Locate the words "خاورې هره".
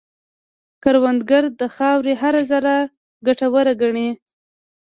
1.75-2.41